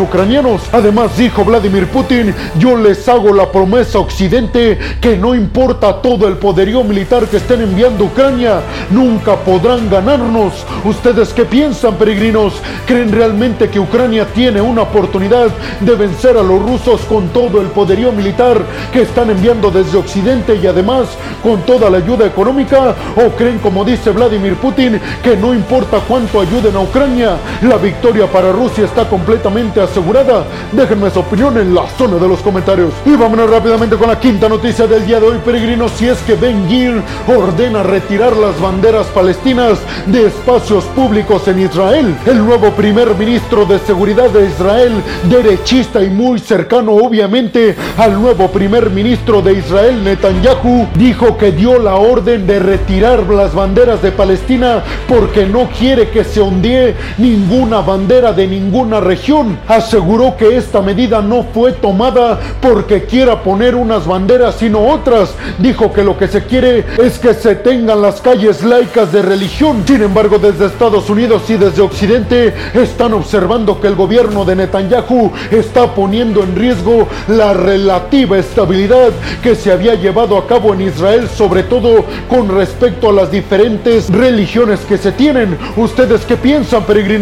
ucranianos. 0.00 0.62
Además 0.72 1.16
dijo 1.16 1.44
Vladimir 1.44 1.88
Putin, 1.88 2.32
yo 2.58 2.76
les 2.76 3.08
hago 3.08 3.32
la 3.32 3.50
promesa 3.50 3.98
a 3.98 4.02
Occidente 4.02 4.78
que 5.00 5.16
no 5.16 5.34
importa 5.34 6.00
todo 6.00 6.28
el 6.28 6.36
poderío 6.36 6.84
militar 6.84 7.26
que 7.26 7.38
estén 7.38 7.62
enviando 7.62 8.04
a 8.04 8.06
Ucrania, 8.06 8.60
nunca 8.90 9.34
podrán 9.36 9.90
ganarnos. 9.90 10.64
¿Ustedes 10.84 11.32
qué 11.32 11.44
piensan, 11.44 11.96
peregrinos? 11.96 12.54
¿Creen 12.86 13.10
realmente 13.10 13.68
que 13.68 13.80
Ucrania 13.80 14.26
tiene 14.32 14.60
una 14.60 14.82
oportunidad 14.82 15.48
de 15.80 15.94
vencer 15.96 16.36
a 16.36 16.42
los 16.42 16.62
rusos 16.62 17.00
con 17.02 17.28
todo 17.28 17.60
el 17.60 17.68
poderío 17.68 18.12
militar 18.12 18.58
que 18.92 19.02
están 19.02 19.28
enviando 19.30 19.70
desde 19.70 19.98
Occidente 19.98 20.54
y 20.62 20.66
además 20.66 21.08
con 21.42 21.62
toda 21.62 21.90
la 21.90 21.98
ayuda 21.98 22.26
económica? 22.26 22.94
¿O 23.16 23.30
creen, 23.30 23.58
como 23.58 23.84
dice 23.84 24.10
Vladimir 24.10 24.54
Putin, 24.54 25.00
que 25.22 25.36
no 25.36 25.52
importa 25.52 25.98
cuánto 26.06 26.40
ayuden 26.40 26.76
a 26.76 26.80
Ucrania, 26.80 27.39
la 27.62 27.76
victoria 27.76 28.26
para 28.26 28.52
Rusia 28.52 28.84
está 28.84 29.08
completamente 29.08 29.80
asegurada? 29.80 30.44
Déjenme 30.72 31.10
su 31.10 31.20
opinión 31.20 31.56
en 31.58 31.74
la 31.74 31.88
zona 31.98 32.16
de 32.16 32.28
los 32.28 32.40
comentarios. 32.40 32.92
Y 33.04 33.16
vámonos 33.16 33.50
rápidamente 33.50 33.96
con 33.96 34.08
la 34.08 34.18
quinta 34.18 34.48
noticia 34.48 34.86
del 34.86 35.06
día 35.06 35.20
de 35.20 35.26
hoy, 35.26 35.38
peregrinos, 35.44 35.92
si 35.92 36.08
es 36.08 36.18
que 36.22 36.34
Ben 36.34 36.68
Gir 36.68 37.02
ordena 37.26 37.82
retirar 37.82 38.36
las 38.36 38.60
banderas 38.60 39.06
palestinas 39.08 39.78
de 40.06 40.26
espacios 40.26 40.84
públicos 40.96 41.46
en 41.48 41.60
Israel. 41.60 42.14
El 42.26 42.44
nuevo 42.44 42.70
primer 42.70 43.14
ministro 43.14 43.64
de 43.66 43.78
seguridad 43.80 44.30
de 44.30 44.46
Israel, 44.46 44.92
derechista 45.28 46.02
y 46.02 46.10
muy 46.10 46.38
cercano 46.38 46.92
obviamente 46.92 47.74
al 47.96 48.20
nuevo 48.20 48.48
primer 48.48 48.90
ministro 48.90 49.42
de 49.42 49.54
Israel, 49.54 50.02
Netanyahu, 50.04 50.88
dijo 50.94 51.36
que 51.36 51.52
dio 51.52 51.78
la 51.78 51.96
orden 51.96 52.46
de 52.46 52.58
retirar 52.58 53.26
las 53.28 53.54
banderas 53.54 54.02
de 54.02 54.12
Palestina 54.12 54.82
porque 55.08 55.46
no 55.46 55.68
quiere 55.78 56.10
que 56.10 56.24
se 56.24 56.40
ondee 56.40 56.94
ninguna 57.30 57.80
bandera 57.80 58.32
de 58.32 58.46
ninguna 58.46 58.98
región. 58.98 59.58
Aseguró 59.68 60.36
que 60.36 60.56
esta 60.56 60.82
medida 60.82 61.22
no 61.22 61.44
fue 61.54 61.72
tomada 61.72 62.40
porque 62.60 63.04
quiera 63.04 63.42
poner 63.42 63.76
unas 63.76 64.06
banderas 64.06 64.56
sino 64.56 64.80
otras. 64.80 65.34
Dijo 65.58 65.92
que 65.92 66.02
lo 66.02 66.18
que 66.18 66.26
se 66.26 66.44
quiere 66.44 66.84
es 66.98 67.18
que 67.18 67.34
se 67.34 67.54
tengan 67.54 68.02
las 68.02 68.20
calles 68.20 68.64
laicas 68.64 69.12
de 69.12 69.22
religión. 69.22 69.84
Sin 69.86 70.02
embargo, 70.02 70.38
desde 70.38 70.66
Estados 70.66 71.08
Unidos 71.08 71.42
y 71.48 71.54
desde 71.54 71.82
Occidente 71.82 72.52
están 72.74 73.12
observando 73.12 73.80
que 73.80 73.86
el 73.86 73.94
gobierno 73.94 74.44
de 74.44 74.56
Netanyahu 74.56 75.30
está 75.52 75.94
poniendo 75.94 76.42
en 76.42 76.56
riesgo 76.56 77.06
la 77.28 77.52
relativa 77.54 78.38
estabilidad 78.38 79.10
que 79.42 79.54
se 79.54 79.70
había 79.70 79.94
llevado 79.94 80.36
a 80.36 80.48
cabo 80.48 80.74
en 80.74 80.80
Israel, 80.80 81.28
sobre 81.28 81.62
todo 81.62 82.04
con 82.28 82.48
respecto 82.48 83.10
a 83.10 83.12
las 83.12 83.30
diferentes 83.30 84.10
religiones 84.10 84.80
que 84.80 84.98
se 84.98 85.12
tienen. 85.12 85.56
¿Ustedes 85.76 86.22
qué 86.22 86.36
piensan, 86.36 86.82
peregrinos? 86.84 87.19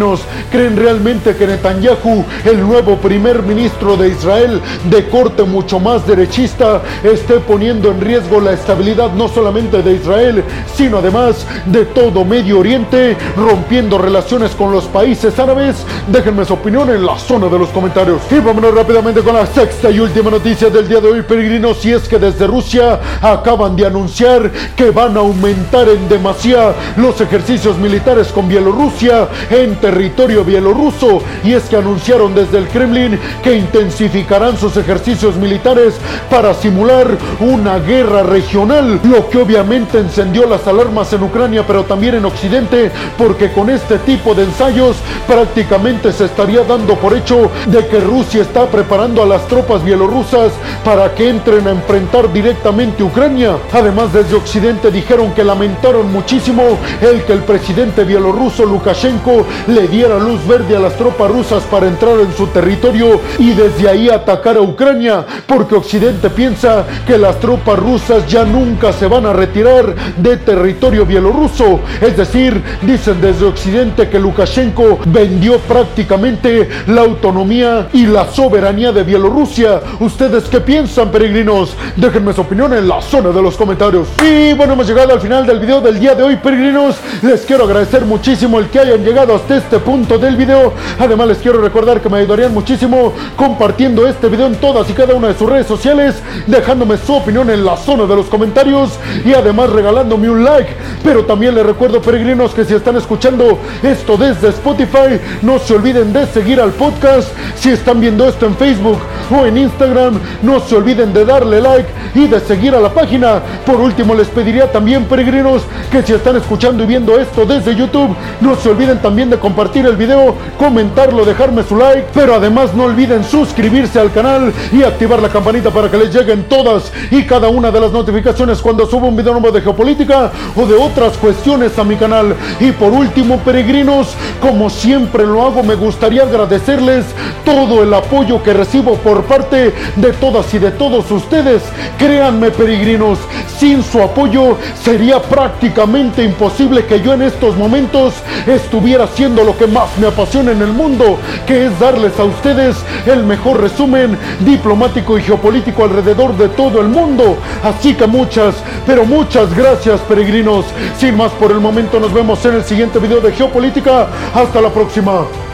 ¿Creen 0.50 0.76
realmente 0.76 1.34
que 1.34 1.46
Netanyahu, 1.46 2.24
el 2.44 2.60
nuevo 2.60 2.96
primer 2.96 3.42
ministro 3.42 3.96
de 3.96 4.10
Israel, 4.10 4.60
de 4.88 5.08
corte 5.08 5.42
mucho 5.42 5.80
más 5.80 6.06
derechista, 6.06 6.82
esté 7.02 7.40
poniendo 7.40 7.90
en 7.90 8.00
riesgo 8.00 8.40
la 8.40 8.52
estabilidad 8.52 9.12
no 9.14 9.26
solamente 9.28 9.82
de 9.82 9.94
Israel, 9.94 10.44
sino 10.72 10.98
además 10.98 11.44
de 11.66 11.84
todo 11.86 12.24
Medio 12.24 12.60
Oriente, 12.60 13.16
rompiendo 13.36 13.98
relaciones 13.98 14.52
con 14.52 14.70
los 14.70 14.84
países 14.84 15.36
árabes? 15.38 15.84
Déjenme 16.06 16.44
su 16.44 16.54
opinión 16.54 16.90
en 16.90 17.04
la 17.04 17.18
zona 17.18 17.48
de 17.48 17.58
los 17.58 17.70
comentarios. 17.70 18.22
Y 18.30 18.38
vámonos 18.38 18.74
rápidamente 18.74 19.22
con 19.22 19.34
la 19.34 19.46
sexta 19.46 19.90
y 19.90 19.98
última 19.98 20.30
noticia 20.30 20.70
del 20.70 20.86
día 20.86 21.00
de 21.00 21.08
hoy, 21.08 21.22
peregrinos, 21.22 21.78
si 21.78 21.92
es 21.92 22.08
que 22.08 22.18
desde 22.18 22.46
Rusia 22.46 23.00
acaban 23.20 23.74
de 23.74 23.86
anunciar 23.86 24.50
que 24.76 24.90
van 24.90 25.16
a 25.16 25.20
aumentar 25.20 25.88
en 25.88 26.08
demasía 26.08 26.72
los 26.96 27.20
ejercicios 27.20 27.76
militares 27.78 28.28
con 28.28 28.48
Bielorrusia 28.48 29.28
en 29.50 29.74
territorio 29.88 30.44
bielorruso. 30.44 31.22
Y 31.42 31.54
es 31.54 31.64
que 31.64 31.76
anunciaron 31.76 32.34
desde 32.34 32.58
el 32.58 32.68
Kremlin 32.68 33.18
que 33.42 33.54
intensificarán 33.54 34.58
sus 34.58 34.76
ejercicios 34.76 35.36
militares 35.36 35.94
para 36.28 36.52
simular 36.52 37.06
una 37.40 37.78
guerra 37.78 38.22
regional, 38.22 39.00
lo 39.04 39.30
que 39.30 39.38
obviamente 39.38 39.98
encendió 39.98 40.46
las 40.46 40.66
alarmas 40.66 41.10
en 41.14 41.22
Ucrania, 41.22 41.64
pero 41.66 41.84
también 41.84 42.16
en 42.16 42.26
Occidente, 42.26 42.90
porque 43.16 43.50
con 43.50 43.70
este 43.70 43.96
tipo 44.00 44.34
de 44.34 44.44
ensayos 44.44 44.96
prácticamente 45.26 46.12
se 46.12 46.26
estaría 46.26 46.62
dando 46.64 46.94
por 46.96 47.14
hecho 47.16 47.50
de 47.66 47.86
que 47.86 48.00
Rusia 48.00 48.42
está 48.42 48.66
preparando 48.66 49.22
a 49.22 49.26
las 49.26 49.48
tropas 49.48 49.82
bielorrusas 49.82 50.52
para 50.84 51.14
que 51.14 51.30
entren 51.30 51.66
a 51.66 51.70
enfrentar 51.70 52.30
directamente 52.30 53.02
Ucrania. 53.02 53.56
Además, 53.72 54.12
desde 54.12 54.36
Occidente 54.36 54.90
dijeron 54.90 55.32
que 55.32 55.44
lamentaron 55.44 56.12
muchísimo 56.12 56.62
el 57.00 57.22
que 57.22 57.32
el 57.32 57.40
presidente 57.40 58.04
bielorruso 58.04 58.66
Lukashenko 58.66 59.46
le 59.68 59.77
diera 59.86 60.18
luz 60.18 60.44
verde 60.46 60.76
a 60.76 60.80
las 60.80 60.96
tropas 60.96 61.30
rusas 61.30 61.62
para 61.64 61.86
entrar 61.86 62.18
en 62.18 62.32
su 62.36 62.46
territorio 62.48 63.20
y 63.38 63.52
desde 63.52 63.88
ahí 63.88 64.08
atacar 64.08 64.56
a 64.56 64.62
Ucrania, 64.62 65.24
porque 65.46 65.76
Occidente 65.76 66.30
piensa 66.30 66.84
que 67.06 67.18
las 67.18 67.38
tropas 67.38 67.78
rusas 67.78 68.26
ya 68.26 68.44
nunca 68.44 68.92
se 68.92 69.06
van 69.06 69.26
a 69.26 69.32
retirar 69.32 69.94
de 70.16 70.36
territorio 70.38 71.06
bielorruso. 71.06 71.80
Es 72.00 72.16
decir, 72.16 72.62
dicen 72.82 73.20
desde 73.20 73.46
Occidente 73.46 74.08
que 74.08 74.18
Lukashenko 74.18 74.98
vendió 75.06 75.58
prácticamente 75.58 76.68
la 76.86 77.02
autonomía 77.02 77.88
y 77.92 78.06
la 78.06 78.26
soberanía 78.26 78.92
de 78.92 79.04
Bielorrusia. 79.04 79.80
¿Ustedes 80.00 80.44
qué 80.44 80.60
piensan, 80.60 81.10
peregrinos? 81.10 81.74
Déjenme 81.96 82.32
su 82.32 82.40
opinión 82.40 82.72
en 82.72 82.88
la 82.88 83.00
zona 83.02 83.30
de 83.30 83.42
los 83.42 83.56
comentarios. 83.56 84.08
Y 84.22 84.52
bueno, 84.54 84.72
hemos 84.72 84.86
llegado 84.86 85.12
al 85.12 85.20
final 85.20 85.46
del 85.46 85.58
video 85.60 85.80
del 85.80 85.98
día 86.00 86.14
de 86.14 86.22
hoy, 86.22 86.36
peregrinos. 86.36 86.96
Les 87.22 87.42
quiero 87.42 87.64
agradecer 87.64 88.04
muchísimo 88.04 88.58
el 88.58 88.68
que 88.68 88.78
hayan 88.80 89.04
llegado 89.04 89.34
hasta 89.34 89.56
este 89.56 89.67
punto 89.76 90.16
del 90.16 90.36
video. 90.36 90.72
Además, 90.98 91.28
les 91.28 91.38
quiero 91.38 91.60
recordar 91.60 92.00
que 92.00 92.08
me 92.08 92.18
ayudarían 92.18 92.54
muchísimo 92.54 93.12
compartiendo 93.36 94.06
este 94.06 94.28
video 94.28 94.46
en 94.46 94.56
todas 94.56 94.88
y 94.88 94.94
cada 94.94 95.14
una 95.14 95.28
de 95.28 95.34
sus 95.34 95.48
redes 95.48 95.66
sociales, 95.66 96.14
dejándome 96.46 96.96
su 96.96 97.14
opinión 97.14 97.50
en 97.50 97.64
la 97.66 97.76
zona 97.76 98.06
de 98.06 98.16
los 98.16 98.26
comentarios 98.26 98.98
y 99.24 99.34
además 99.34 99.68
regalándome 99.68 100.30
un 100.30 100.42
like. 100.42 100.74
Pero 101.04 101.26
también 101.26 101.54
les 101.54 101.66
recuerdo, 101.66 102.00
peregrinos, 102.00 102.54
que 102.54 102.64
si 102.64 102.74
están 102.74 102.96
escuchando 102.96 103.58
esto 103.82 104.16
desde 104.16 104.48
Spotify, 104.48 105.20
no 105.42 105.58
se 105.58 105.74
olviden 105.74 106.12
de 106.12 106.26
seguir 106.26 106.60
al 106.60 106.70
podcast. 106.70 107.28
Si 107.56 107.70
están 107.70 108.00
viendo 108.00 108.26
esto 108.26 108.46
en 108.46 108.56
Facebook 108.56 108.98
o 109.30 109.44
en 109.44 109.58
Instagram, 109.58 110.18
no 110.42 110.60
se 110.60 110.76
olviden 110.76 111.12
de 111.12 111.26
darle 111.26 111.60
like 111.60 111.88
y 112.14 112.26
de 112.26 112.40
seguir 112.40 112.74
a 112.74 112.80
la 112.80 112.88
página. 112.88 113.42
Por 113.66 113.76
último, 113.76 114.14
les 114.14 114.28
pediría 114.28 114.72
también, 114.72 115.04
peregrinos, 115.04 115.62
que 115.90 116.02
si 116.02 116.14
están 116.14 116.36
escuchando 116.36 116.84
y 116.84 116.86
viendo 116.86 117.18
esto 117.18 117.44
desde 117.44 117.74
YouTube, 117.74 118.16
no 118.40 118.56
se 118.56 118.70
olviden 118.70 118.98
también 118.98 119.28
de 119.28 119.38
compartir 119.38 119.57
compartir 119.58 119.86
el 119.86 119.96
video, 119.96 120.36
comentarlo, 120.56 121.24
dejarme 121.24 121.64
su 121.64 121.74
like, 121.74 122.10
pero 122.14 122.36
además 122.36 122.74
no 122.74 122.84
olviden 122.84 123.24
suscribirse 123.24 123.98
al 123.98 124.12
canal 124.12 124.52
y 124.70 124.84
activar 124.84 125.20
la 125.20 125.30
campanita 125.30 125.70
para 125.70 125.90
que 125.90 125.96
les 125.96 126.14
lleguen 126.14 126.44
todas 126.44 126.92
y 127.10 127.24
cada 127.24 127.48
una 127.48 127.72
de 127.72 127.80
las 127.80 127.90
notificaciones 127.90 128.62
cuando 128.62 128.86
subo 128.86 129.08
un 129.08 129.16
video 129.16 129.32
nuevo 129.32 129.50
de 129.50 129.60
geopolítica 129.60 130.30
o 130.54 130.64
de 130.64 130.76
otras 130.76 131.18
cuestiones 131.18 131.76
a 131.76 131.82
mi 131.82 131.96
canal. 131.96 132.36
Y 132.60 132.70
por 132.70 132.92
último, 132.92 133.38
peregrinos, 133.38 134.14
como 134.40 134.70
siempre 134.70 135.26
lo 135.26 135.44
hago, 135.44 135.64
me 135.64 135.74
gustaría 135.74 136.22
agradecerles 136.22 137.06
todo 137.44 137.82
el 137.82 137.92
apoyo 137.92 138.40
que 138.40 138.52
recibo 138.52 138.94
por 138.98 139.24
parte 139.24 139.74
de 139.96 140.12
todas 140.20 140.54
y 140.54 140.60
de 140.60 140.70
todos 140.70 141.10
ustedes. 141.10 141.64
Créanme, 141.98 142.52
peregrinos, 142.52 143.18
sin 143.58 143.82
su 143.82 144.00
apoyo 144.00 144.56
sería 144.84 145.20
prácticamente 145.20 146.22
imposible 146.22 146.86
que 146.86 147.00
yo 147.00 147.12
en 147.12 147.22
estos 147.22 147.56
momentos 147.56 148.14
estuviera 148.46 149.08
lo 149.44 149.56
que 149.56 149.66
más 149.66 149.96
me 149.98 150.06
apasiona 150.06 150.52
en 150.52 150.62
el 150.62 150.72
mundo, 150.72 151.18
que 151.46 151.66
es 151.66 151.78
darles 151.78 152.18
a 152.18 152.24
ustedes 152.24 152.76
el 153.06 153.24
mejor 153.24 153.60
resumen 153.60 154.16
diplomático 154.40 155.18
y 155.18 155.22
geopolítico 155.22 155.84
alrededor 155.84 156.36
de 156.36 156.48
todo 156.48 156.80
el 156.80 156.88
mundo. 156.88 157.36
Así 157.62 157.94
que 157.94 158.06
muchas, 158.06 158.56
pero 158.86 159.04
muchas 159.04 159.54
gracias 159.54 160.00
peregrinos. 160.00 160.66
Sin 160.98 161.16
más 161.16 161.32
por 161.32 161.50
el 161.50 161.60
momento 161.60 162.00
nos 162.00 162.12
vemos 162.12 162.44
en 162.44 162.54
el 162.54 162.64
siguiente 162.64 162.98
video 162.98 163.20
de 163.20 163.32
geopolítica. 163.32 164.08
Hasta 164.34 164.60
la 164.60 164.70
próxima. 164.70 165.47